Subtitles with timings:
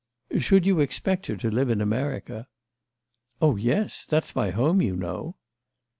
[0.35, 2.47] "Should you expect her to live in America?"
[3.39, 4.03] "Oh yes.
[4.03, 5.35] That's my home, you know."